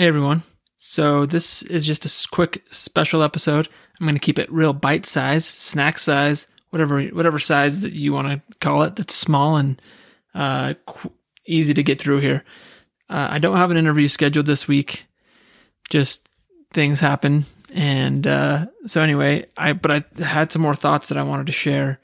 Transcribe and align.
Hey 0.00 0.06
everyone. 0.06 0.44
So 0.76 1.26
this 1.26 1.64
is 1.64 1.84
just 1.84 2.04
a 2.04 2.28
quick 2.30 2.62
special 2.70 3.20
episode. 3.20 3.66
I'm 3.98 4.06
going 4.06 4.14
to 4.14 4.20
keep 4.20 4.38
it 4.38 4.52
real 4.52 4.72
bite 4.72 5.04
size, 5.04 5.44
snack 5.44 5.98
size, 5.98 6.46
whatever 6.70 7.02
whatever 7.06 7.40
size 7.40 7.80
that 7.80 7.94
you 7.94 8.12
want 8.12 8.28
to 8.28 8.58
call 8.60 8.84
it. 8.84 8.94
That's 8.94 9.12
small 9.12 9.56
and 9.56 9.82
uh, 10.36 10.74
qu- 10.86 11.10
easy 11.46 11.74
to 11.74 11.82
get 11.82 12.00
through 12.00 12.20
here. 12.20 12.44
Uh, 13.10 13.26
I 13.28 13.38
don't 13.38 13.56
have 13.56 13.72
an 13.72 13.76
interview 13.76 14.06
scheduled 14.06 14.46
this 14.46 14.68
week. 14.68 15.06
Just 15.90 16.28
things 16.72 17.00
happen, 17.00 17.46
and 17.74 18.24
uh, 18.24 18.66
so 18.86 19.02
anyway, 19.02 19.46
I 19.56 19.72
but 19.72 19.90
I 19.90 20.22
had 20.22 20.52
some 20.52 20.62
more 20.62 20.76
thoughts 20.76 21.08
that 21.08 21.18
I 21.18 21.24
wanted 21.24 21.46
to 21.46 21.52
share. 21.52 21.98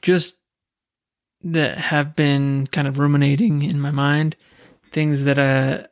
Just 0.00 0.34
that 1.44 1.78
have 1.78 2.16
been 2.16 2.66
kind 2.66 2.88
of 2.88 2.98
ruminating 2.98 3.62
in 3.62 3.78
my 3.78 3.92
mind, 3.92 4.34
things 4.90 5.22
that 5.26 5.38
uh 5.38 5.86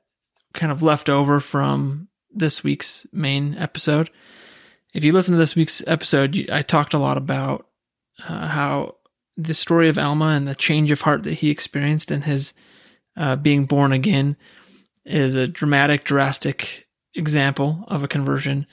kind 0.54 0.72
of 0.72 0.82
left 0.82 1.08
over 1.08 1.40
from 1.40 2.08
this 2.32 2.62
week's 2.62 3.06
main 3.12 3.56
episode. 3.58 4.10
If 4.94 5.04
you 5.04 5.12
listen 5.12 5.32
to 5.32 5.38
this 5.38 5.56
week's 5.56 5.82
episode, 5.86 6.48
I 6.50 6.62
talked 6.62 6.94
a 6.94 6.98
lot 6.98 7.16
about 7.16 7.66
uh, 8.28 8.48
how 8.48 8.96
the 9.36 9.54
story 9.54 9.88
of 9.88 9.98
Alma 9.98 10.26
and 10.26 10.46
the 10.46 10.54
change 10.54 10.90
of 10.90 11.02
heart 11.02 11.22
that 11.24 11.34
he 11.34 11.50
experienced 11.50 12.10
and 12.10 12.24
his 12.24 12.52
uh, 13.16 13.36
being 13.36 13.64
born 13.64 13.92
again 13.92 14.36
is 15.04 15.34
a 15.34 15.48
dramatic, 15.48 16.04
drastic 16.04 16.86
example 17.14 17.84
of 17.88 18.02
a 18.02 18.08
conversion, 18.08 18.66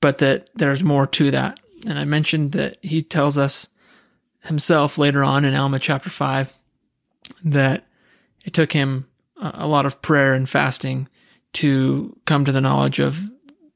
but 0.00 0.18
that 0.18 0.48
there's 0.54 0.82
more 0.82 1.06
to 1.06 1.30
that. 1.30 1.58
And 1.86 1.98
I 1.98 2.04
mentioned 2.04 2.52
that 2.52 2.76
he 2.82 3.02
tells 3.02 3.38
us 3.38 3.68
himself 4.44 4.98
later 4.98 5.24
on 5.24 5.44
in 5.44 5.54
Alma 5.54 5.78
chapter 5.78 6.10
5 6.10 6.52
that 7.44 7.86
it 8.44 8.52
took 8.52 8.72
him 8.72 9.06
a 9.36 9.66
lot 9.66 9.86
of 9.86 10.02
prayer 10.02 10.34
and 10.34 10.48
fasting 10.48 11.08
to 11.54 12.16
come 12.26 12.44
to 12.44 12.52
the 12.52 12.60
knowledge 12.60 12.98
of 12.98 13.18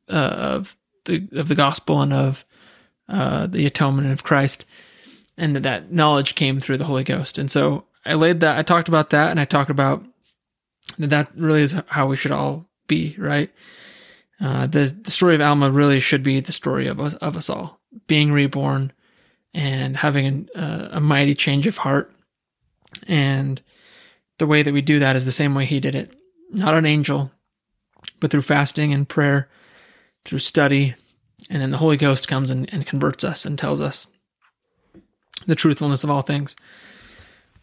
uh, 0.08 0.12
of 0.12 0.76
the 1.04 1.28
of 1.32 1.48
the 1.48 1.54
gospel 1.54 2.00
and 2.00 2.12
of 2.12 2.44
uh, 3.08 3.46
the 3.46 3.66
atonement 3.66 4.12
of 4.12 4.22
Christ, 4.22 4.64
and 5.36 5.54
that 5.56 5.62
that 5.62 5.92
knowledge 5.92 6.34
came 6.34 6.60
through 6.60 6.78
the 6.78 6.84
Holy 6.84 7.04
Ghost. 7.04 7.38
And 7.38 7.50
so 7.50 7.84
I 8.04 8.14
laid 8.14 8.40
that. 8.40 8.58
I 8.58 8.62
talked 8.62 8.88
about 8.88 9.10
that, 9.10 9.30
and 9.30 9.40
I 9.40 9.44
talked 9.44 9.70
about 9.70 10.04
that. 10.98 11.10
That 11.10 11.30
really 11.36 11.62
is 11.62 11.74
how 11.88 12.06
we 12.06 12.16
should 12.16 12.32
all 12.32 12.66
be, 12.86 13.14
right? 13.18 13.50
Uh, 14.40 14.66
the 14.66 14.94
the 15.02 15.10
story 15.10 15.34
of 15.34 15.40
Alma 15.40 15.70
really 15.70 16.00
should 16.00 16.22
be 16.22 16.40
the 16.40 16.52
story 16.52 16.86
of 16.86 17.00
us 17.00 17.14
of 17.14 17.36
us 17.36 17.48
all 17.48 17.80
being 18.06 18.32
reborn 18.32 18.92
and 19.52 19.96
having 19.96 20.48
a, 20.54 20.88
a 20.92 21.00
mighty 21.00 21.34
change 21.34 21.66
of 21.66 21.78
heart. 21.78 22.12
And 23.06 23.62
the 24.38 24.46
way 24.46 24.62
that 24.62 24.74
we 24.74 24.82
do 24.82 24.98
that 24.98 25.16
is 25.16 25.24
the 25.24 25.32
same 25.32 25.54
way 25.54 25.64
he 25.64 25.80
did 25.80 25.94
it. 25.94 26.14
Not 26.50 26.74
an 26.74 26.86
angel, 26.86 27.30
but 28.20 28.30
through 28.30 28.42
fasting 28.42 28.92
and 28.92 29.08
prayer, 29.08 29.48
through 30.24 30.38
study, 30.38 30.94
and 31.50 31.60
then 31.60 31.70
the 31.70 31.78
Holy 31.78 31.96
Ghost 31.96 32.28
comes 32.28 32.50
and, 32.50 32.72
and 32.72 32.86
converts 32.86 33.24
us 33.24 33.44
and 33.44 33.58
tells 33.58 33.80
us 33.80 34.08
the 35.46 35.54
truthfulness 35.54 36.04
of 36.04 36.10
all 36.10 36.22
things. 36.22 36.56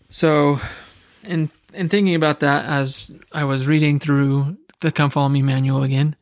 So, 0.09 0.59
in 1.23 1.49
in 1.73 1.89
thinking 1.89 2.15
about 2.15 2.41
that, 2.41 2.65
as 2.65 3.09
I 3.31 3.43
was 3.43 3.65
reading 3.67 3.99
through 3.99 4.57
the 4.81 4.91
Come 4.91 5.09
Follow 5.09 5.29
Me 5.29 5.41
manual 5.41 5.83
again, 5.83 6.15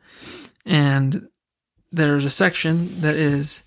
and 0.66 1.28
there's 1.92 2.26
a 2.26 2.30
section 2.30 3.02
that 3.02 3.16
is 3.16 3.64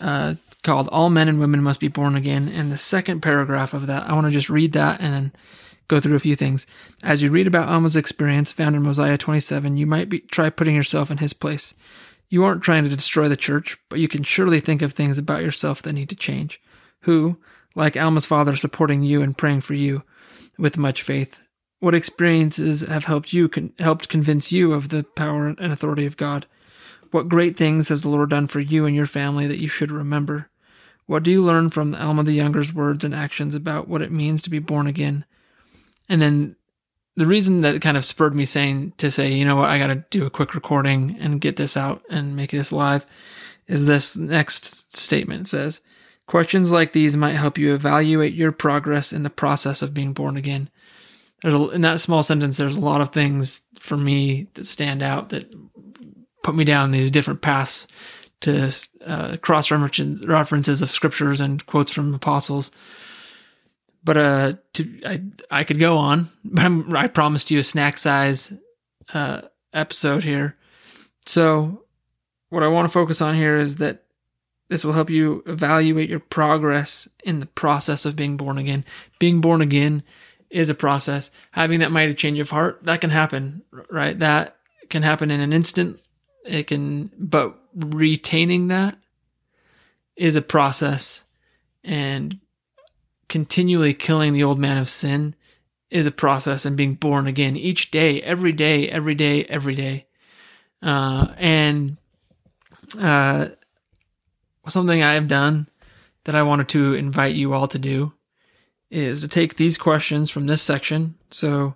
uh, 0.00 0.34
called 0.62 0.88
"All 0.88 1.10
Men 1.10 1.28
and 1.28 1.38
Women 1.38 1.62
Must 1.62 1.80
Be 1.80 1.88
Born 1.88 2.16
Again," 2.16 2.48
and 2.48 2.72
the 2.72 2.78
second 2.78 3.20
paragraph 3.20 3.72
of 3.72 3.86
that, 3.86 4.08
I 4.08 4.14
want 4.14 4.26
to 4.26 4.32
just 4.32 4.50
read 4.50 4.72
that 4.72 5.00
and 5.00 5.14
then 5.14 5.32
go 5.88 6.00
through 6.00 6.16
a 6.16 6.20
few 6.20 6.36
things. 6.36 6.66
As 7.02 7.22
you 7.22 7.30
read 7.30 7.46
about 7.46 7.68
Alma's 7.68 7.96
experience 7.96 8.52
found 8.52 8.74
in 8.74 8.82
Mosiah 8.82 9.16
27, 9.18 9.76
you 9.76 9.86
might 9.86 10.08
be, 10.08 10.20
try 10.20 10.50
putting 10.50 10.74
yourself 10.74 11.10
in 11.10 11.18
his 11.18 11.32
place. 11.32 11.74
You 12.28 12.44
aren't 12.44 12.62
trying 12.62 12.84
to 12.84 12.96
destroy 12.96 13.28
the 13.28 13.36
church, 13.36 13.78
but 13.88 13.98
you 13.98 14.08
can 14.08 14.22
surely 14.22 14.60
think 14.60 14.82
of 14.82 14.92
things 14.92 15.18
about 15.18 15.42
yourself 15.42 15.82
that 15.82 15.92
need 15.92 16.08
to 16.08 16.16
change. 16.16 16.60
Who, 17.02 17.38
like 17.74 17.96
Alma's 17.96 18.26
father, 18.26 18.56
supporting 18.56 19.02
you 19.02 19.22
and 19.22 19.36
praying 19.36 19.60
for 19.60 19.74
you 19.74 20.02
with 20.58 20.76
much 20.76 21.02
faith? 21.02 21.40
What 21.78 21.94
experiences 21.94 22.80
have 22.80 23.04
helped 23.04 23.32
you 23.32 23.48
con- 23.48 23.72
helped 23.78 24.08
convince 24.08 24.50
you 24.50 24.72
of 24.72 24.88
the 24.88 25.04
power 25.04 25.46
and 25.46 25.72
authority 25.72 26.06
of 26.06 26.16
God? 26.16 26.46
What 27.12 27.28
great 27.28 27.56
things 27.56 27.90
has 27.90 28.02
the 28.02 28.08
Lord 28.08 28.30
done 28.30 28.46
for 28.46 28.60
you 28.60 28.86
and 28.86 28.96
your 28.96 29.06
family 29.06 29.46
that 29.46 29.60
you 29.60 29.68
should 29.68 29.92
remember? 29.92 30.48
What 31.06 31.22
do 31.22 31.30
you 31.30 31.42
learn 31.42 31.70
from 31.70 31.94
Alma 31.94 32.24
the 32.24 32.32
Younger's 32.32 32.74
words 32.74 33.04
and 33.04 33.14
actions 33.14 33.54
about 33.54 33.86
what 33.86 34.02
it 34.02 34.10
means 34.10 34.42
to 34.42 34.50
be 34.50 34.58
born 34.58 34.88
again? 34.88 35.24
And 36.08 36.22
then 36.22 36.56
the 37.16 37.26
reason 37.26 37.62
that 37.62 37.80
kind 37.80 37.96
of 37.96 38.04
spurred 38.04 38.34
me 38.34 38.44
saying 38.44 38.92
to 38.98 39.10
say, 39.10 39.32
you 39.32 39.44
know 39.44 39.56
what, 39.56 39.70
I 39.70 39.78
got 39.78 39.88
to 39.88 40.04
do 40.10 40.26
a 40.26 40.30
quick 40.30 40.54
recording 40.54 41.16
and 41.18 41.40
get 41.40 41.56
this 41.56 41.76
out 41.76 42.02
and 42.10 42.36
make 42.36 42.50
this 42.50 42.72
live 42.72 43.06
is 43.66 43.86
this 43.86 44.16
next 44.16 44.94
statement. 44.94 45.42
It 45.42 45.50
says, 45.50 45.80
questions 46.26 46.72
like 46.72 46.92
these 46.92 47.16
might 47.16 47.32
help 47.32 47.58
you 47.58 47.74
evaluate 47.74 48.34
your 48.34 48.52
progress 48.52 49.12
in 49.12 49.22
the 49.22 49.30
process 49.30 49.82
of 49.82 49.94
being 49.94 50.12
born 50.12 50.36
again. 50.36 50.68
There's 51.42 51.54
a, 51.54 51.70
in 51.70 51.80
that 51.82 52.00
small 52.00 52.22
sentence, 52.22 52.56
there's 52.58 52.76
a 52.76 52.80
lot 52.80 53.00
of 53.00 53.10
things 53.10 53.62
for 53.78 53.96
me 53.96 54.48
that 54.54 54.66
stand 54.66 55.02
out 55.02 55.30
that 55.30 55.52
put 56.42 56.54
me 56.54 56.64
down 56.64 56.90
these 56.90 57.10
different 57.10 57.40
paths 57.40 57.88
to 58.40 58.70
uh, 59.06 59.36
cross 59.38 59.70
references 59.70 60.82
of 60.82 60.90
scriptures 60.90 61.40
and 61.40 61.64
quotes 61.66 61.92
from 61.92 62.14
apostles 62.14 62.70
but 64.06 64.16
uh, 64.16 64.52
to 64.74 65.00
I 65.04 65.22
I 65.50 65.64
could 65.64 65.80
go 65.80 65.98
on, 65.98 66.30
but 66.44 66.64
I'm, 66.64 66.96
I 66.96 67.08
promised 67.08 67.50
you 67.50 67.58
a 67.58 67.64
snack 67.64 67.98
size 67.98 68.52
uh 69.12 69.42
episode 69.74 70.24
here. 70.24 70.56
So 71.26 71.82
what 72.48 72.62
I 72.62 72.68
want 72.68 72.86
to 72.88 72.92
focus 72.92 73.20
on 73.20 73.34
here 73.34 73.58
is 73.58 73.76
that 73.76 74.04
this 74.68 74.84
will 74.84 74.92
help 74.92 75.10
you 75.10 75.42
evaluate 75.46 76.08
your 76.08 76.20
progress 76.20 77.08
in 77.24 77.40
the 77.40 77.46
process 77.46 78.04
of 78.04 78.16
being 78.16 78.36
born 78.36 78.58
again. 78.58 78.84
Being 79.18 79.40
born 79.40 79.60
again 79.60 80.02
is 80.50 80.70
a 80.70 80.74
process. 80.74 81.30
Having 81.52 81.80
that 81.80 81.92
mighty 81.92 82.14
change 82.14 82.38
of 82.38 82.50
heart, 82.50 82.80
that 82.84 83.00
can 83.00 83.10
happen, 83.10 83.62
right? 83.90 84.18
That 84.18 84.56
can 84.88 85.02
happen 85.02 85.30
in 85.30 85.40
an 85.40 85.52
instant. 85.52 86.00
It 86.44 86.68
can, 86.68 87.10
but 87.18 87.58
retaining 87.74 88.68
that 88.68 88.96
is 90.16 90.36
a 90.36 90.42
process. 90.42 91.22
And 91.84 92.40
continually 93.28 93.94
killing 93.94 94.32
the 94.32 94.44
old 94.44 94.58
man 94.58 94.78
of 94.78 94.88
sin 94.88 95.34
is 95.90 96.06
a 96.06 96.10
process 96.10 96.64
and 96.64 96.76
being 96.76 96.94
born 96.94 97.26
again 97.26 97.56
each 97.56 97.90
day, 97.90 98.20
every 98.22 98.52
day, 98.52 98.88
every 98.88 99.14
day, 99.14 99.44
every 99.44 99.74
day. 99.74 100.06
Uh, 100.82 101.28
and 101.36 101.96
uh, 102.98 103.48
something 104.68 105.02
I 105.02 105.14
have 105.14 105.28
done 105.28 105.68
that 106.24 106.34
I 106.34 106.42
wanted 106.42 106.68
to 106.70 106.94
invite 106.94 107.34
you 107.34 107.52
all 107.52 107.68
to 107.68 107.78
do 107.78 108.12
is 108.90 109.20
to 109.20 109.28
take 109.28 109.56
these 109.56 109.78
questions 109.78 110.30
from 110.30 110.46
this 110.46 110.62
section. 110.62 111.14
So, 111.30 111.74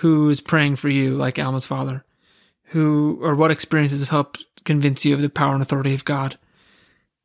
who 0.00 0.28
is 0.28 0.40
praying 0.40 0.76
for 0.76 0.88
you, 0.90 1.16
like 1.16 1.38
Alma's 1.38 1.64
father? 1.64 2.04
Who 2.70 3.18
or 3.22 3.34
what 3.34 3.50
experiences 3.50 4.00
have 4.00 4.10
helped 4.10 4.44
convince 4.64 5.04
you 5.04 5.14
of 5.14 5.22
the 5.22 5.30
power 5.30 5.54
and 5.54 5.62
authority 5.62 5.94
of 5.94 6.04
God? 6.04 6.38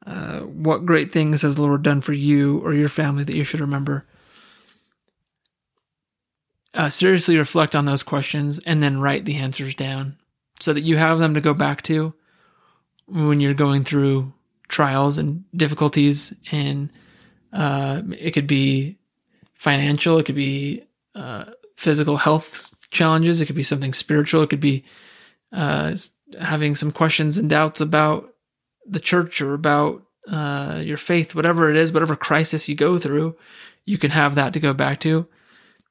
Uh, 0.06 0.39
what 0.42 0.86
great 0.86 1.12
things 1.12 1.44
has 1.44 1.56
the 1.56 1.62
Lord 1.62 1.83
done 1.83 2.01
for 2.01 2.13
you 2.13 2.59
or 2.59 2.74
your 2.74 2.89
family 2.89 3.24
that 3.24 3.36
you 3.36 3.44
should 3.44 3.59
remember? 3.59 4.06
Uh, 6.74 6.89
seriously 6.89 7.38
reflect 7.38 7.75
on 7.75 7.86
those 7.86 8.01
questions 8.01 8.59
and 8.65 8.81
then 8.81 9.00
write 9.00 9.25
the 9.25 9.36
answers 9.36 9.75
down 9.75 10.15
so 10.59 10.74
that 10.74 10.81
you 10.81 10.98
have 10.98 11.19
them 11.19 11.33
to 11.33 11.42
go 11.42 11.53
back 11.53 11.81
to 11.81 12.13
when 13.07 13.39
you're 13.39 13.53
going 13.53 13.83
through 13.83 14.31
trials 14.69 15.18
and 15.18 15.44
difficulties. 15.56 16.33
And 16.51 16.89
uh, 17.51 18.01
it 18.18 18.31
could 18.31 18.48
be 18.48 18.98
financial, 19.53 20.18
it 20.18 20.25
could 20.25 20.36
be 20.36 20.83
uh, 21.13 21.45
physical 21.75 22.18
health 22.18 22.74
challenges, 22.89 23.42
it 23.42 23.45
could 23.45 23.56
be 23.56 23.63
something 23.63 23.94
spiritual, 23.94 24.44
it 24.44 24.50
could 24.50 24.62
be 24.62 24.86
uh, 25.51 25.95
having 26.39 26.75
some 26.75 26.92
questions 26.92 27.38
and 27.38 27.50
doubts 27.50 27.81
about 27.81 28.31
the 28.86 29.00
church 29.00 29.42
or 29.42 29.54
about 29.54 30.04
uh, 30.28 30.81
your 30.83 30.98
faith, 30.98 31.36
whatever 31.36 31.69
it 31.69 31.75
is, 31.75 31.92
whatever 31.92 32.16
crisis 32.16 32.69
you 32.69 32.75
go 32.75 33.00
through, 33.00 33.36
you 33.86 33.98
can 33.98 34.12
have 34.12 34.36
that 34.36 34.54
to 34.54 34.60
go 34.60 34.74
back 34.74 35.00
to. 35.01 35.28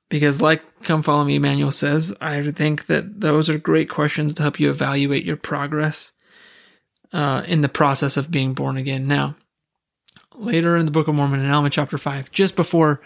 Because, 0.08 0.40
like 0.42 0.62
Come 0.82 1.02
Follow 1.02 1.24
Me 1.24 1.38
manual 1.38 1.70
says, 1.70 2.12
I 2.20 2.42
think 2.50 2.86
that 2.86 3.20
those 3.20 3.48
are 3.48 3.58
great 3.58 3.88
questions 3.88 4.34
to 4.34 4.42
help 4.42 4.58
you 4.58 4.70
evaluate 4.70 5.24
your 5.24 5.36
progress 5.36 6.12
uh, 7.12 7.42
in 7.46 7.60
the 7.60 7.68
process 7.68 8.16
of 8.16 8.30
being 8.30 8.54
born 8.54 8.76
again. 8.76 9.06
Now, 9.06 9.36
later 10.34 10.76
in 10.76 10.86
the 10.86 10.92
Book 10.92 11.06
of 11.06 11.14
Mormon, 11.14 11.40
in 11.40 11.50
Alma 11.50 11.70
chapter 11.70 11.96
5, 11.96 12.30
just 12.32 12.56
before 12.56 13.00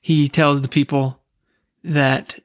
he 0.00 0.28
tells 0.28 0.62
the 0.62 0.68
people 0.68 1.18
that 1.82 2.38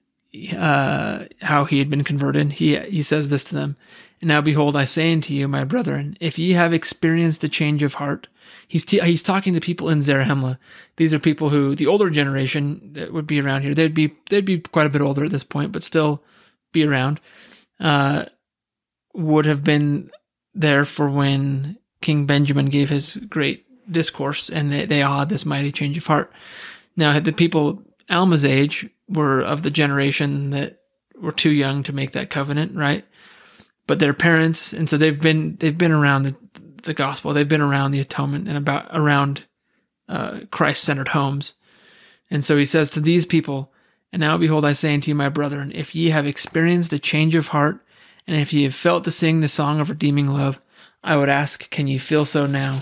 uh, 0.56 1.25
how 1.42 1.65
he 1.65 1.80
had 1.80 1.89
been 1.89 2.03
converted, 2.03 2.53
he, 2.53 2.77
he 2.80 3.03
says 3.03 3.30
this 3.30 3.44
to 3.45 3.56
them 3.56 3.75
now 4.21 4.42
behold, 4.42 4.75
I 4.75 4.86
say 4.86 5.12
unto 5.13 5.33
you, 5.33 5.48
my 5.48 5.63
brethren, 5.63 6.18
if 6.19 6.39
ye 6.39 6.54
have 6.54 6.74
experienced 6.74 7.44
a 7.44 7.50
change 7.50 7.83
of 7.83 7.95
heart, 7.95 8.27
he's 8.68 8.86
t- 8.86 9.00
he's 9.00 9.24
talking 9.24 9.54
to 9.54 9.60
people 9.62 9.89
in 9.89 10.00
Zarahemla. 10.00 10.57
These 10.98 11.13
are 11.13 11.19
people 11.19 11.50
who 11.50 11.75
the 11.75 11.88
older 11.88 12.10
generation 12.10 12.94
that 12.94 13.13
would 13.13 13.27
be 13.27 13.42
around 13.42 13.62
here. 13.63 13.74
They'd 13.74 13.94
be 13.94 14.16
they'd 14.30 14.45
be 14.45 14.60
quite 14.60 14.88
a 14.88 14.89
bit 14.89 15.01
older 15.01 15.25
at 15.25 15.31
this 15.31 15.44
point, 15.44 15.71
but 15.71 15.83
still 15.83 16.24
be 16.71 16.83
around. 16.86 17.19
uh, 17.80 18.25
would 19.13 19.45
have 19.45 19.63
been 19.63 20.12
there 20.54 20.86
for 20.86 21.10
when 21.10 21.77
King 22.01 22.25
Benjamin 22.25 22.68
gave 22.68 22.89
his 22.89 23.16
great 23.16 23.66
discourse 23.92 24.50
and 24.50 24.71
they, 24.71 24.86
they 24.86 25.00
had 25.00 25.30
this 25.30 25.45
mighty 25.45 25.71
change 25.71 25.98
of 25.98 26.07
heart. 26.07 26.31
Now, 26.95 27.19
the 27.19 27.31
people 27.31 27.81
Alma's 28.10 28.45
age 28.45 28.88
were 29.07 29.42
of 29.42 29.63
the 29.63 29.71
generation 29.71 30.51
that 30.51 30.80
were 31.19 31.31
too 31.31 31.50
young 31.50 31.83
to 31.83 31.94
make 31.94 32.12
that 32.12 32.30
covenant, 32.30 32.75
right? 32.75 33.06
But 33.89 33.97
their 33.97 34.13
parents, 34.13 34.71
and 34.71 34.88
so 34.88 34.97
they've 34.97 35.19
been 35.19 35.56
they've 35.59 35.75
been 35.75 35.91
around 35.91 36.21
the, 36.21 36.36
the 36.83 36.94
gospel, 36.94 37.33
they've 37.33 37.50
been 37.50 37.59
around 37.59 37.89
the 37.89 38.00
atonement 38.00 38.47
and 38.47 38.56
about 38.56 38.86
around 38.94 39.45
uh, 40.07 40.41
Christ 40.51 40.83
centered 40.83 41.07
homes, 41.07 41.56
and 42.30 42.45
so 42.45 42.56
he 42.56 42.65
says 42.65 42.91
to 42.91 43.00
these 43.00 43.25
people, 43.25 43.74
"And 44.13 44.19
now 44.19 44.38
behold, 44.38 44.63
I 44.63 44.74
say 44.74 44.94
unto 44.94 45.09
you, 45.09 45.15
my 45.15 45.30
brethren, 45.30 45.71
if 45.74 45.95
ye 45.95 46.12
have 46.12 46.27
experienced 46.27 46.94
a 46.94 47.00
change 47.00 47.33
of 47.33 47.47
heart, 47.47 47.83
and 48.27 48.39
if 48.39 48.53
ye 48.53 48.62
have 48.65 48.75
felt 48.75 49.06
to 49.06 49.12
sing 49.12 49.39
the 49.39 49.47
song 49.47 49.80
of 49.80 49.89
redeeming 49.89 50.27
love, 50.27 50.62
I 51.03 51.18
would 51.18 51.27
ask, 51.27 51.68
can 51.71 51.88
ye 51.88 51.97
feel 51.97 52.25
so 52.25 52.45
now?" 52.45 52.81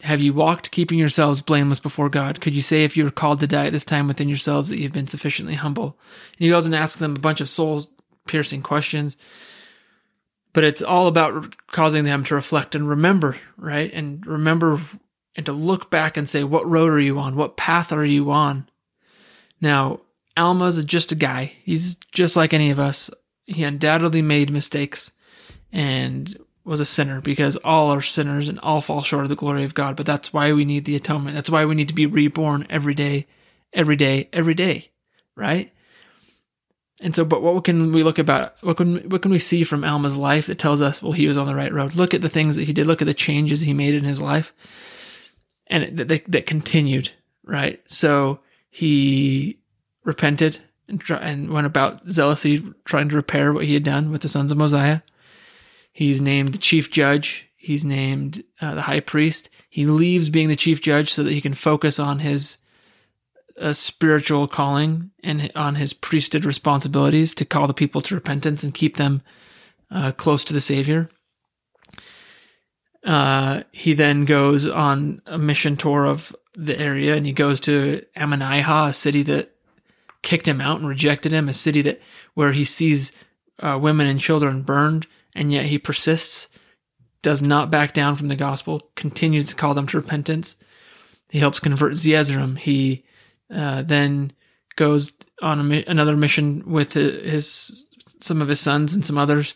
Have 0.00 0.20
you 0.20 0.32
walked 0.34 0.72
keeping 0.72 0.98
yourselves 0.98 1.42
blameless 1.42 1.78
before 1.78 2.08
God? 2.08 2.40
Could 2.40 2.56
you 2.56 2.62
say 2.62 2.82
if 2.82 2.96
you 2.96 3.04
were 3.04 3.12
called 3.12 3.38
to 3.38 3.46
die 3.46 3.66
at 3.66 3.72
this 3.72 3.84
time 3.84 4.08
within 4.08 4.28
yourselves 4.28 4.68
that 4.70 4.80
you've 4.80 4.90
been 4.90 5.06
sufficiently 5.06 5.54
humble? 5.54 5.96
And 6.32 6.44
he 6.44 6.48
goes 6.48 6.66
and 6.66 6.74
asks 6.74 6.98
them 6.98 7.14
a 7.14 7.20
bunch 7.20 7.40
of 7.40 7.48
soul 7.48 7.84
piercing 8.26 8.62
questions. 8.62 9.16
But 10.52 10.64
it's 10.64 10.82
all 10.82 11.06
about 11.06 11.56
causing 11.68 12.04
them 12.04 12.24
to 12.24 12.34
reflect 12.34 12.74
and 12.74 12.88
remember, 12.88 13.36
right? 13.56 13.92
And 13.92 14.26
remember 14.26 14.82
and 15.34 15.46
to 15.46 15.52
look 15.52 15.90
back 15.90 16.16
and 16.16 16.28
say, 16.28 16.44
what 16.44 16.68
road 16.68 16.90
are 16.90 17.00
you 17.00 17.18
on? 17.18 17.36
What 17.36 17.56
path 17.56 17.90
are 17.92 18.04
you 18.04 18.30
on? 18.30 18.68
Now, 19.60 20.00
Alma's 20.36 20.84
just 20.84 21.12
a 21.12 21.14
guy. 21.14 21.52
He's 21.64 21.94
just 22.12 22.36
like 22.36 22.52
any 22.52 22.70
of 22.70 22.78
us. 22.78 23.08
He 23.46 23.62
undoubtedly 23.62 24.20
made 24.20 24.50
mistakes. 24.50 25.10
And 25.72 26.36
was 26.64 26.80
a 26.80 26.84
sinner 26.84 27.20
because 27.20 27.56
all 27.56 27.92
are 27.92 28.02
sinners 28.02 28.48
and 28.48 28.58
all 28.60 28.80
fall 28.80 29.02
short 29.02 29.24
of 29.24 29.28
the 29.28 29.36
glory 29.36 29.64
of 29.64 29.74
God. 29.74 29.96
But 29.96 30.06
that's 30.06 30.32
why 30.32 30.52
we 30.52 30.64
need 30.64 30.84
the 30.84 30.96
atonement. 30.96 31.34
That's 31.34 31.50
why 31.50 31.64
we 31.64 31.74
need 31.74 31.88
to 31.88 31.94
be 31.94 32.06
reborn 32.06 32.66
every 32.70 32.94
day, 32.94 33.26
every 33.72 33.96
day, 33.96 34.28
every 34.32 34.54
day, 34.54 34.90
right? 35.34 35.72
And 37.02 37.16
so, 37.16 37.24
but 37.24 37.42
what 37.42 37.64
can 37.64 37.92
we 37.92 38.04
look 38.04 38.18
about? 38.18 38.54
What 38.62 38.76
can 38.76 39.08
what 39.08 39.22
can 39.22 39.32
we 39.32 39.38
see 39.40 39.64
from 39.64 39.82
Alma's 39.82 40.16
life 40.16 40.46
that 40.46 40.58
tells 40.58 40.80
us, 40.80 41.02
well, 41.02 41.12
he 41.12 41.26
was 41.26 41.36
on 41.36 41.48
the 41.48 41.54
right 41.54 41.72
road? 41.72 41.96
Look 41.96 42.14
at 42.14 42.20
the 42.20 42.28
things 42.28 42.56
that 42.56 42.64
he 42.64 42.72
did. 42.72 42.86
Look 42.86 43.02
at 43.02 43.06
the 43.06 43.14
changes 43.14 43.60
he 43.60 43.74
made 43.74 43.94
in 43.94 44.04
his 44.04 44.20
life, 44.20 44.54
and 45.66 45.98
that 45.98 46.08
that, 46.08 46.30
that 46.30 46.46
continued, 46.46 47.10
right? 47.44 47.82
So 47.88 48.38
he 48.70 49.58
repented 50.04 50.58
and, 50.88 51.00
try, 51.00 51.18
and 51.18 51.50
went 51.50 51.66
about 51.66 52.08
zealously 52.08 52.62
trying 52.84 53.08
to 53.08 53.16
repair 53.16 53.52
what 53.52 53.64
he 53.64 53.74
had 53.74 53.84
done 53.84 54.10
with 54.10 54.22
the 54.22 54.28
sons 54.28 54.52
of 54.52 54.58
Mosiah. 54.58 55.00
He's 55.92 56.22
named 56.22 56.54
the 56.54 56.58
chief 56.58 56.90
judge. 56.90 57.48
He's 57.56 57.84
named 57.84 58.44
uh, 58.60 58.74
the 58.74 58.82
high 58.82 59.00
priest. 59.00 59.50
He 59.68 59.86
leaves 59.86 60.28
being 60.28 60.48
the 60.48 60.56
chief 60.56 60.80
judge 60.80 61.12
so 61.12 61.22
that 61.22 61.32
he 61.32 61.40
can 61.40 61.54
focus 61.54 61.98
on 61.98 62.20
his 62.20 62.58
uh, 63.62 63.72
spiritual 63.72 64.48
calling 64.48 65.10
and 65.22 65.50
on 65.54 65.76
his 65.76 65.92
priesthood 65.92 66.44
responsibilities 66.44 67.34
to 67.36 67.44
call 67.44 67.66
the 67.66 67.74
people 67.74 68.00
to 68.02 68.14
repentance 68.14 68.62
and 68.62 68.74
keep 68.74 68.96
them 68.96 69.22
uh, 69.90 70.12
close 70.12 70.44
to 70.44 70.52
the 70.52 70.60
Savior. 70.60 71.08
Uh, 73.04 73.62
he 73.72 73.94
then 73.94 74.24
goes 74.24 74.66
on 74.66 75.22
a 75.26 75.38
mission 75.38 75.76
tour 75.76 76.06
of 76.06 76.34
the 76.54 76.78
area 76.78 77.16
and 77.16 77.26
he 77.26 77.32
goes 77.32 77.60
to 77.60 78.04
Ammonihah, 78.16 78.88
a 78.88 78.92
city 78.92 79.22
that 79.22 79.52
kicked 80.22 80.46
him 80.46 80.60
out 80.60 80.78
and 80.78 80.88
rejected 80.88 81.32
him, 81.32 81.48
a 81.48 81.54
city 81.54 81.82
that 81.82 82.00
where 82.34 82.52
he 82.52 82.64
sees 82.64 83.12
uh, 83.60 83.78
women 83.80 84.06
and 84.06 84.20
children 84.20 84.62
burned 84.62 85.06
and 85.34 85.52
yet 85.52 85.66
he 85.66 85.78
persists, 85.78 86.48
does 87.22 87.40
not 87.40 87.70
back 87.70 87.94
down 87.94 88.16
from 88.16 88.28
the 88.28 88.36
gospel, 88.36 88.90
continues 88.96 89.44
to 89.46 89.54
call 89.54 89.74
them 89.74 89.86
to 89.86 89.96
repentance. 89.96 90.56
He 91.30 91.38
helps 91.38 91.60
convert 91.60 91.92
Zeezrom. 91.92 92.58
He 92.58 93.04
uh, 93.52 93.82
then 93.82 94.32
goes 94.76 95.12
on 95.40 95.72
a, 95.72 95.84
another 95.86 96.16
mission 96.16 96.62
with 96.66 96.94
his 96.94 97.84
some 98.20 98.40
of 98.40 98.48
his 98.48 98.60
sons 98.60 98.94
and 98.94 99.04
some 99.04 99.18
others 99.18 99.54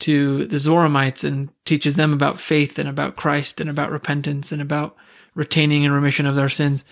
to 0.00 0.46
the 0.46 0.56
Zoramites 0.56 1.24
and 1.24 1.48
teaches 1.64 1.94
them 1.96 2.12
about 2.12 2.38
faith 2.38 2.78
and 2.78 2.88
about 2.88 3.16
Christ 3.16 3.60
and 3.60 3.70
about 3.70 3.90
repentance 3.90 4.52
and 4.52 4.60
about 4.60 4.96
retaining 5.34 5.84
and 5.84 5.94
remission 5.94 6.26
of 6.26 6.34
their 6.34 6.48
sins. 6.48 6.84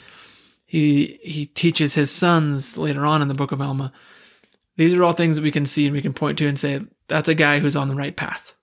He 0.64 1.18
he 1.22 1.46
teaches 1.46 1.94
his 1.94 2.10
sons 2.10 2.78
later 2.78 3.04
on 3.04 3.22
in 3.22 3.28
the 3.28 3.34
book 3.34 3.52
of 3.52 3.60
Alma. 3.60 3.92
These 4.76 4.94
are 4.94 5.04
all 5.04 5.12
things 5.12 5.36
that 5.36 5.42
we 5.42 5.50
can 5.50 5.66
see 5.66 5.86
and 5.86 5.94
we 5.94 6.02
can 6.02 6.14
point 6.14 6.38
to 6.38 6.48
and 6.48 6.58
say 6.58 6.80
that's 7.08 7.28
a 7.28 7.34
guy 7.34 7.58
who's 7.58 7.76
on 7.76 7.88
the 7.88 7.94
right 7.94 8.16
path. 8.16 8.54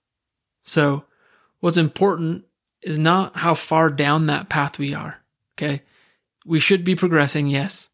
So, 0.64 1.04
what's 1.60 1.76
important 1.76 2.44
is 2.82 2.98
not 2.98 3.36
how 3.36 3.54
far 3.54 3.90
down 3.90 4.26
that 4.26 4.48
path 4.48 4.78
we 4.78 4.94
are. 4.94 5.22
Okay. 5.54 5.82
We 6.46 6.60
should 6.60 6.84
be 6.84 6.94
progressing, 6.94 7.46
yes. 7.46 7.88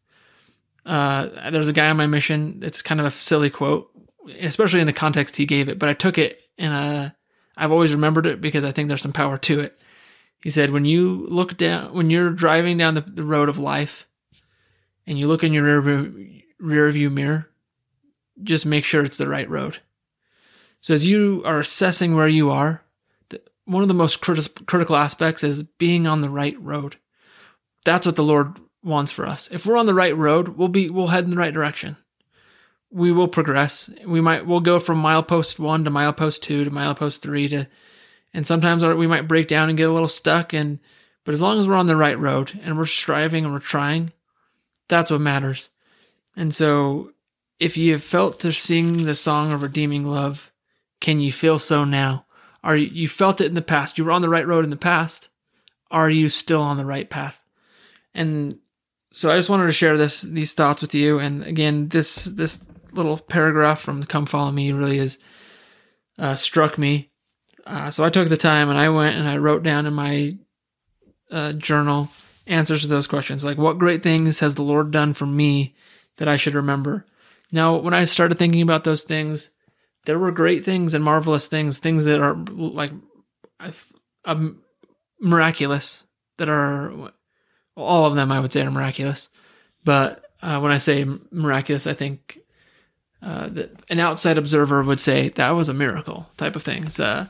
Uh, 0.85 1.49
there's 1.51 1.67
a 1.67 1.73
guy 1.73 1.89
on 1.89 1.97
my 1.97 2.07
mission. 2.07 2.61
It's 2.63 2.81
kind 2.81 2.99
of 2.99 3.05
a 3.05 3.11
silly 3.11 3.49
quote, 3.49 3.91
especially 4.39 4.79
in 4.79 4.87
the 4.87 4.93
context 4.93 5.35
he 5.35 5.45
gave 5.45 5.67
it, 5.67 5.79
but 5.79 5.89
I 5.89 5.93
took 5.93 6.17
it 6.17 6.41
and 6.57 6.73
uh, 6.73 7.09
I've 7.57 7.71
always 7.71 7.93
remembered 7.93 8.25
it 8.25 8.39
because 8.39 8.63
I 8.63 8.71
think 8.71 8.87
there's 8.87 9.01
some 9.01 9.13
power 9.13 9.37
to 9.37 9.59
it. 9.59 9.77
He 10.41 10.49
said, 10.49 10.69
when 10.69 10.85
you 10.85 11.27
look 11.29 11.57
down, 11.57 11.93
when 11.93 12.09
you're 12.09 12.29
driving 12.29 12.77
down 12.77 12.93
the, 12.93 13.01
the 13.01 13.23
road 13.23 13.49
of 13.49 13.57
life 13.57 14.07
and 15.05 15.19
you 15.19 15.27
look 15.27 15.43
in 15.43 15.51
your 15.51 15.63
rear 15.63 15.81
view, 15.81 16.41
rear 16.59 16.89
view 16.91 17.09
mirror, 17.09 17.49
just 18.43 18.65
make 18.65 18.85
sure 18.85 19.03
it's 19.03 19.17
the 19.17 19.27
right 19.27 19.49
road. 19.49 19.79
So 20.79 20.93
as 20.93 21.05
you 21.05 21.41
are 21.43 21.59
assessing 21.59 22.15
where 22.15 22.27
you 22.27 22.49
are, 22.49 22.83
one 23.65 23.81
of 23.81 23.89
the 23.89 23.93
most 23.93 24.21
critical 24.21 24.95
aspects 24.95 25.43
is 25.43 25.63
being 25.63 26.07
on 26.07 26.21
the 26.21 26.29
right 26.29 26.55
road. 26.61 26.97
That's 27.87 28.05
what 28.05 28.17
the 28.17 28.23
Lord 28.23 28.59
wants 28.83 29.13
for 29.13 29.25
us. 29.25 29.47
If 29.49 29.65
we're 29.65 29.77
on 29.77 29.85
the 29.85 29.93
right 29.93 30.15
road, 30.15 30.49
we'll 30.49 30.67
be 30.67 30.89
we'll 30.89 31.07
head 31.07 31.23
in 31.23 31.29
the 31.29 31.37
right 31.37 31.53
direction. 31.53 31.95
We 32.91 33.13
will 33.13 33.29
progress. 33.29 33.89
We 34.05 34.19
might 34.19 34.45
we'll 34.45 34.59
go 34.59 34.77
from 34.77 35.01
milepost 35.01 35.57
1 35.57 35.85
to 35.85 35.89
milepost 35.89 36.41
2 36.41 36.65
to 36.65 36.69
milepost 36.69 37.21
3 37.21 37.47
to 37.47 37.67
and 38.33 38.45
sometimes 38.45 38.83
we 38.83 39.07
might 39.07 39.29
break 39.29 39.47
down 39.47 39.69
and 39.69 39.77
get 39.77 39.87
a 39.87 39.93
little 39.93 40.09
stuck 40.09 40.51
and 40.51 40.79
but 41.23 41.33
as 41.33 41.41
long 41.41 41.61
as 41.61 41.65
we're 41.65 41.77
on 41.77 41.85
the 41.85 41.95
right 41.95 42.19
road 42.19 42.59
and 42.61 42.77
we're 42.77 42.85
striving 42.85 43.45
and 43.45 43.53
we're 43.53 43.59
trying, 43.59 44.11
that's 44.89 45.09
what 45.09 45.21
matters. 45.21 45.69
And 46.35 46.53
so 46.53 47.13
if 47.61 47.77
you 47.77 47.93
have 47.93 48.03
felt 48.03 48.41
to 48.41 48.51
sing 48.51 49.05
the 49.05 49.15
song 49.15 49.53
of 49.53 49.61
redeeming 49.61 50.05
love, 50.05 50.51
can 50.99 51.21
you 51.21 51.31
feel 51.31 51.57
so 51.57 51.85
now? 51.85 52.25
Are 52.65 52.75
you, 52.75 52.87
you 52.87 53.07
felt 53.07 53.39
it 53.39 53.45
in 53.45 53.53
the 53.53 53.61
past? 53.61 53.97
You 53.97 54.03
were 54.03 54.11
on 54.11 54.21
the 54.21 54.27
right 54.27 54.45
road 54.45 54.65
in 54.65 54.71
the 54.71 54.75
past. 54.75 55.29
Are 55.89 56.09
you 56.09 56.27
still 56.27 56.61
on 56.61 56.75
the 56.75 56.85
right 56.85 57.09
path? 57.09 57.45
And 58.17 58.57
so 59.11 59.31
I 59.31 59.37
just 59.37 59.49
wanted 59.49 59.67
to 59.67 59.73
share 59.73 59.95
this 59.95 60.21
these 60.21 60.53
thoughts 60.53 60.81
with 60.81 60.93
you. 60.93 61.19
And 61.19 61.43
again, 61.43 61.87
this 61.87 62.25
this 62.25 62.59
little 62.91 63.17
paragraph 63.17 63.79
from 63.79 64.03
"Come 64.03 64.25
Follow 64.25 64.51
Me" 64.51 64.71
really 64.71 64.97
has 64.97 65.19
uh, 66.17 66.35
struck 66.35 66.77
me. 66.77 67.11
Uh, 67.65 67.91
so 67.91 68.03
I 68.03 68.09
took 68.09 68.29
the 68.29 68.37
time 68.37 68.69
and 68.69 68.79
I 68.79 68.89
went 68.89 69.15
and 69.17 69.27
I 69.27 69.37
wrote 69.37 69.63
down 69.63 69.85
in 69.85 69.93
my 69.93 70.37
uh, 71.31 71.53
journal 71.53 72.09
answers 72.47 72.81
to 72.81 72.87
those 72.87 73.07
questions, 73.07 73.43
like 73.43 73.57
what 73.57 73.77
great 73.77 74.03
things 74.03 74.39
has 74.39 74.55
the 74.55 74.63
Lord 74.63 74.91
done 74.91 75.13
for 75.13 75.25
me 75.25 75.75
that 76.17 76.27
I 76.27 76.37
should 76.37 76.55
remember. 76.55 77.05
Now, 77.51 77.75
when 77.75 77.93
I 77.93 78.05
started 78.05 78.37
thinking 78.37 78.61
about 78.61 78.83
those 78.83 79.03
things, 79.03 79.51
there 80.05 80.17
were 80.17 80.31
great 80.31 80.63
things 80.63 80.93
and 80.93 81.03
marvelous 81.03 81.47
things, 81.47 81.79
things 81.79 82.05
that 82.05 82.21
are 82.21 82.35
like 82.35 82.91
um, 84.25 84.61
miraculous, 85.19 86.03
that 86.37 86.49
are 86.49 87.11
all 87.77 88.05
of 88.05 88.15
them. 88.15 88.31
I 88.31 88.39
would 88.39 88.51
say 88.51 88.61
are 88.61 88.71
miraculous, 88.71 89.29
but 89.83 90.25
uh, 90.41 90.59
when 90.59 90.71
I 90.71 90.77
say 90.77 91.05
miraculous, 91.31 91.87
I 91.87 91.93
think 91.93 92.39
uh, 93.21 93.47
that 93.49 93.71
an 93.89 93.99
outside 93.99 94.37
observer 94.37 94.83
would 94.83 95.01
say 95.01 95.29
that 95.29 95.49
was 95.51 95.69
a 95.69 95.73
miracle 95.73 96.29
type 96.37 96.55
of 96.55 96.63
things. 96.63 96.99
Uh, 96.99 97.27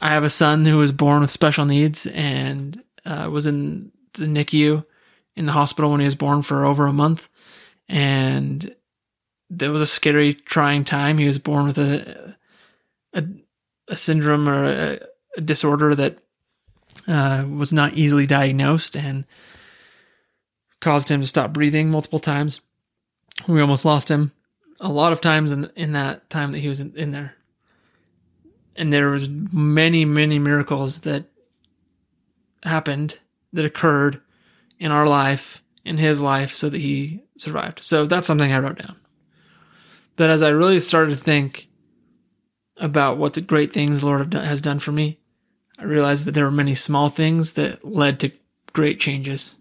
I 0.00 0.08
have 0.08 0.24
a 0.24 0.30
son 0.30 0.64
who 0.64 0.78
was 0.78 0.92
born 0.92 1.20
with 1.20 1.30
special 1.30 1.64
needs 1.64 2.06
and 2.06 2.82
uh, 3.04 3.28
was 3.30 3.46
in 3.46 3.92
the 4.14 4.26
NICU 4.26 4.84
in 5.36 5.46
the 5.46 5.52
hospital 5.52 5.90
when 5.90 6.00
he 6.00 6.06
was 6.06 6.14
born 6.14 6.42
for 6.42 6.64
over 6.64 6.86
a 6.86 6.92
month, 6.92 7.28
and 7.88 8.74
there 9.48 9.70
was 9.70 9.82
a 9.82 9.86
scary, 9.86 10.34
trying 10.34 10.84
time. 10.84 11.18
He 11.18 11.26
was 11.26 11.38
born 11.38 11.66
with 11.66 11.78
a 11.78 12.36
a, 13.12 13.24
a 13.88 13.96
syndrome 13.96 14.48
or 14.48 14.64
a, 14.64 15.00
a 15.36 15.40
disorder 15.40 15.94
that 15.94 16.18
uh, 17.06 17.44
was 17.48 17.72
not 17.72 17.94
easily 17.94 18.26
diagnosed 18.26 18.96
and 18.96 19.24
caused 20.80 21.08
him 21.08 21.20
to 21.20 21.26
stop 21.26 21.52
breathing 21.52 21.90
multiple 21.90 22.18
times. 22.18 22.60
We 23.46 23.60
almost 23.60 23.84
lost 23.84 24.10
him 24.10 24.32
a 24.80 24.88
lot 24.88 25.12
of 25.12 25.20
times 25.20 25.52
in 25.52 25.70
in 25.76 25.92
that 25.92 26.28
time 26.30 26.52
that 26.52 26.58
he 26.58 26.68
was 26.68 26.80
in, 26.80 26.96
in 26.96 27.12
there. 27.12 27.34
And 28.76 28.92
there 28.92 29.10
was 29.10 29.28
many, 29.28 30.04
many 30.04 30.38
miracles 30.38 31.00
that 31.00 31.24
happened 32.62 33.18
that 33.52 33.64
occurred 33.64 34.20
in 34.78 34.90
our 34.90 35.06
life, 35.06 35.62
in 35.84 35.98
his 35.98 36.20
life, 36.20 36.54
so 36.54 36.70
that 36.70 36.80
he 36.80 37.22
survived. 37.36 37.80
So 37.80 38.06
that's 38.06 38.26
something 38.26 38.52
I 38.52 38.58
wrote 38.58 38.78
down. 38.78 38.96
But 40.16 40.30
as 40.30 40.42
I 40.42 40.48
really 40.48 40.80
started 40.80 41.16
to 41.16 41.22
think 41.22 41.68
about 42.76 43.18
what 43.18 43.34
the 43.34 43.40
great 43.40 43.72
things 43.72 44.00
the 44.00 44.06
Lord 44.06 44.32
has 44.32 44.62
done 44.62 44.78
for 44.78 44.92
me, 44.92 45.19
I 45.80 45.84
realized 45.84 46.26
that 46.26 46.32
there 46.32 46.44
were 46.44 46.50
many 46.50 46.74
small 46.74 47.08
things 47.08 47.54
that 47.54 47.84
led 47.84 48.20
to 48.20 48.30
great 48.72 49.00
changes. 49.00 49.56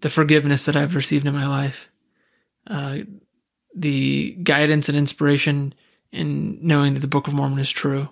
The 0.00 0.08
forgiveness 0.08 0.64
that 0.64 0.76
I've 0.76 0.94
received 0.94 1.26
in 1.26 1.34
my 1.34 1.46
life, 1.46 1.88
uh, 2.66 3.00
the 3.74 4.32
guidance 4.42 4.88
and 4.88 4.96
inspiration 4.96 5.74
in 6.12 6.58
knowing 6.62 6.94
that 6.94 7.00
the 7.00 7.08
Book 7.08 7.28
of 7.28 7.34
Mormon 7.34 7.58
is 7.58 7.70
true, 7.70 8.08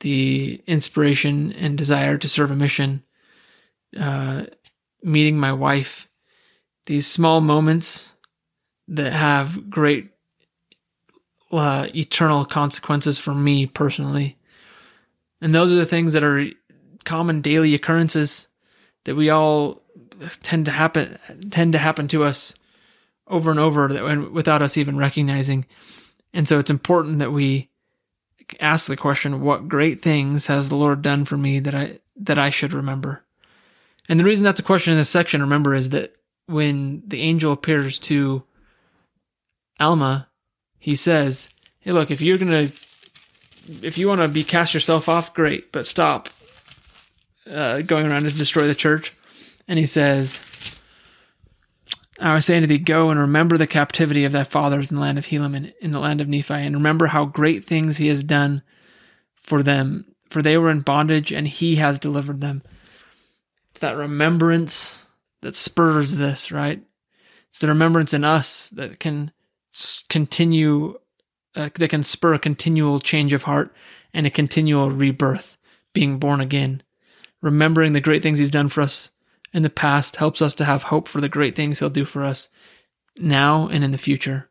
the 0.00 0.60
inspiration 0.66 1.52
and 1.52 1.78
desire 1.78 2.18
to 2.18 2.28
serve 2.28 2.50
a 2.50 2.56
mission, 2.56 3.04
uh, 3.98 4.44
meeting 5.02 5.38
my 5.38 5.52
wife, 5.52 6.08
these 6.86 7.06
small 7.06 7.40
moments 7.40 8.10
that 8.88 9.12
have 9.12 9.70
great 9.70 10.10
uh, 11.52 11.86
eternal 11.94 12.44
consequences 12.44 13.18
for 13.18 13.34
me 13.34 13.66
personally. 13.66 14.38
And 15.42 15.54
those 15.54 15.70
are 15.70 15.76
the 15.76 15.84
things 15.84 16.14
that 16.14 16.24
are 16.24 16.46
common 17.04 17.42
daily 17.42 17.74
occurrences 17.74 18.46
that 19.04 19.16
we 19.16 19.28
all 19.28 19.82
tend 20.42 20.64
to 20.66 20.70
happen 20.70 21.18
tend 21.50 21.72
to 21.72 21.78
happen 21.78 22.06
to 22.08 22.22
us 22.22 22.54
over 23.26 23.50
and 23.50 23.58
over 23.58 24.30
without 24.30 24.62
us 24.62 24.76
even 24.76 24.96
recognizing. 24.96 25.66
And 26.32 26.46
so 26.46 26.58
it's 26.58 26.70
important 26.70 27.18
that 27.18 27.32
we 27.32 27.68
ask 28.60 28.86
the 28.86 28.96
question, 28.96 29.42
what 29.42 29.68
great 29.68 30.00
things 30.00 30.46
has 30.46 30.68
the 30.68 30.76
Lord 30.76 31.02
done 31.02 31.24
for 31.24 31.36
me 31.36 31.58
that 31.58 31.74
I 31.74 31.98
that 32.16 32.38
I 32.38 32.50
should 32.50 32.72
remember? 32.72 33.24
And 34.08 34.18
the 34.18 34.24
reason 34.24 34.44
that's 34.44 34.60
a 34.60 34.64
question 34.64 34.92
in 34.92 34.98
this 34.98 35.10
section, 35.10 35.40
remember, 35.40 35.74
is 35.74 35.90
that 35.90 36.14
when 36.46 37.02
the 37.06 37.22
angel 37.22 37.52
appears 37.52 37.98
to 38.00 38.44
Alma, 39.80 40.28
he 40.78 40.94
says, 40.96 41.48
Hey, 41.80 41.92
look, 41.92 42.10
if 42.10 42.20
you're 42.20 42.38
to, 42.38 42.70
if 43.82 43.98
you 43.98 44.08
want 44.08 44.20
to 44.20 44.28
be 44.28 44.44
cast 44.44 44.74
yourself 44.74 45.08
off, 45.08 45.34
great, 45.34 45.72
but 45.72 45.86
stop 45.86 46.28
uh, 47.50 47.82
going 47.82 48.06
around 48.06 48.24
to 48.24 48.30
destroy 48.30 48.66
the 48.66 48.74
church. 48.74 49.12
And 49.68 49.78
he 49.78 49.86
says, 49.86 50.40
I 52.18 52.34
was 52.34 52.44
saying 52.44 52.62
to 52.62 52.66
thee, 52.66 52.78
go 52.78 53.10
and 53.10 53.18
remember 53.18 53.56
the 53.56 53.66
captivity 53.66 54.24
of 54.24 54.32
thy 54.32 54.44
fathers 54.44 54.90
in 54.90 54.96
the 54.96 55.00
land 55.00 55.18
of 55.18 55.26
Helam 55.26 55.56
and 55.56 55.72
in 55.80 55.90
the 55.90 56.00
land 56.00 56.20
of 56.20 56.28
Nephi, 56.28 56.54
and 56.54 56.74
remember 56.74 57.06
how 57.06 57.24
great 57.24 57.64
things 57.64 57.96
he 57.96 58.08
has 58.08 58.22
done 58.22 58.62
for 59.34 59.62
them, 59.62 60.06
for 60.30 60.40
they 60.42 60.56
were 60.56 60.70
in 60.70 60.80
bondage 60.80 61.32
and 61.32 61.48
he 61.48 61.76
has 61.76 61.98
delivered 61.98 62.40
them. 62.40 62.62
It's 63.70 63.80
that 63.80 63.96
remembrance 63.96 65.04
that 65.40 65.56
spurs 65.56 66.16
this, 66.16 66.52
right? 66.52 66.82
It's 67.48 67.58
the 67.58 67.68
remembrance 67.68 68.14
in 68.14 68.24
us 68.24 68.68
that 68.70 69.00
can 69.00 69.32
continue, 70.08 70.98
uh, 71.54 71.68
that 71.74 71.88
can 71.88 72.02
spur 72.02 72.34
a 72.34 72.38
continual 72.38 73.00
change 73.00 73.32
of 73.32 73.44
heart 73.44 73.74
and 74.14 74.26
a 74.26 74.30
continual 74.30 74.90
rebirth, 74.90 75.56
being 75.92 76.18
born 76.18 76.40
again. 76.40 76.82
Remembering 77.40 77.92
the 77.92 78.00
great 78.00 78.22
things 78.22 78.38
He's 78.38 78.50
done 78.50 78.68
for 78.68 78.80
us 78.80 79.10
in 79.52 79.62
the 79.62 79.70
past 79.70 80.16
helps 80.16 80.40
us 80.40 80.54
to 80.54 80.64
have 80.64 80.84
hope 80.84 81.08
for 81.08 81.20
the 81.20 81.28
great 81.28 81.54
things 81.56 81.78
He'll 81.78 81.90
do 81.90 82.04
for 82.04 82.24
us 82.24 82.48
now 83.16 83.68
and 83.68 83.84
in 83.84 83.90
the 83.90 83.98
future. 83.98 84.48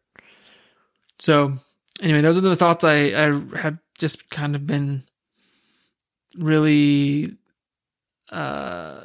So, 1.19 1.57
anyway, 2.01 2.21
those 2.21 2.37
are 2.37 2.41
the 2.41 2.55
thoughts 2.55 2.83
I, 2.83 2.93
I 2.93 3.57
have 3.57 3.77
just 3.97 4.29
kind 4.29 4.55
of 4.55 4.67
been 4.67 5.03
really 6.37 7.35
uh, 8.29 9.01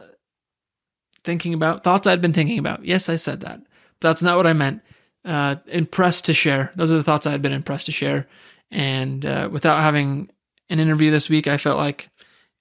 thinking 1.24 1.54
about. 1.54 1.84
Thoughts 1.84 2.06
I'd 2.06 2.22
been 2.22 2.32
thinking 2.32 2.58
about. 2.58 2.84
Yes, 2.84 3.08
I 3.08 3.16
said 3.16 3.40
that. 3.40 3.60
That's 4.00 4.22
not 4.22 4.36
what 4.36 4.46
I 4.46 4.52
meant 4.52 4.82
uh, 5.26 5.56
impressed 5.66 6.24
to 6.26 6.34
share. 6.34 6.72
Those 6.76 6.90
are 6.90 6.96
the 6.96 7.02
thoughts 7.02 7.26
I 7.26 7.32
had 7.32 7.42
been 7.42 7.52
impressed 7.52 7.86
to 7.86 7.92
share. 7.92 8.26
And 8.70 9.26
uh, 9.26 9.48
without 9.50 9.80
having 9.80 10.30
an 10.70 10.80
interview 10.80 11.10
this 11.10 11.28
week, 11.28 11.48
I 11.48 11.56
felt 11.56 11.78
like 11.78 12.08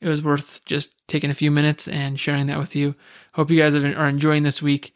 it 0.02 0.08
was 0.08 0.22
worth 0.22 0.64
just 0.66 0.92
taking 1.08 1.30
a 1.30 1.36
few 1.36 1.52
minutes 1.52 1.88
and 1.88 2.20
sharing 2.20 2.48
that 2.48 2.60
with 2.60 2.76
you. 2.76 2.96
Hope 3.34 3.52
you 3.52 3.62
guys 3.62 3.76
are 3.76 4.08
enjoying 4.08 4.44
this 4.44 4.62
week. 4.62 4.94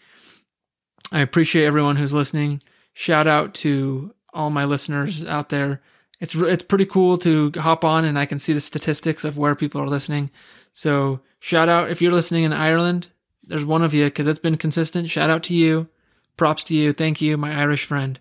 I 1.11 1.19
appreciate 1.19 1.65
everyone 1.65 1.95
who's 1.95 2.13
listening. 2.13 2.61
Shout 2.93 3.27
out 3.27 3.53
to 3.55 4.13
all 4.33 4.49
my 4.49 4.65
listeners 4.65 5.23
out 5.25 5.49
there. 5.49 5.81
It's 6.19 6.35
it's 6.35 6.63
pretty 6.63 6.85
cool 6.85 7.17
to 7.19 7.51
hop 7.55 7.85
on 7.85 8.03
and 8.03 8.19
I 8.19 8.25
can 8.25 8.39
see 8.39 8.53
the 8.53 8.59
statistics 8.59 9.23
of 9.23 9.37
where 9.37 9.55
people 9.55 9.81
are 9.81 9.87
listening. 9.87 10.31
So 10.73 11.21
shout 11.39 11.69
out 11.69 11.89
if 11.89 12.01
you're 12.01 12.11
listening 12.11 12.43
in 12.43 12.53
Ireland. 12.53 13.07
There's 13.43 13.65
one 13.65 13.83
of 13.83 13.93
you 13.93 14.05
because 14.05 14.27
it's 14.27 14.39
been 14.39 14.57
consistent. 14.57 15.09
Shout 15.09 15.29
out 15.29 15.43
to 15.43 15.55
you 15.55 15.87
props 16.39 16.63
to 16.63 16.75
you. 16.75 16.93
Thank 16.93 17.21
you, 17.21 17.37
my 17.37 17.53
Irish 17.53 17.85
friend. 17.85 18.19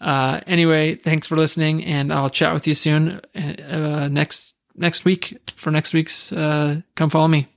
Uh, 0.00 0.40
anyway, 0.46 0.94
thanks 0.94 1.26
for 1.26 1.36
listening, 1.36 1.84
and 1.84 2.12
I'll 2.12 2.30
chat 2.30 2.54
with 2.54 2.66
you 2.66 2.74
soon 2.74 3.20
uh, 3.34 4.08
next 4.08 4.54
next 4.76 5.04
week 5.04 5.38
for 5.56 5.70
next 5.70 5.92
week's 5.92 6.32
uh, 6.32 6.82
Come 6.94 7.10
Follow 7.10 7.28
Me. 7.28 7.48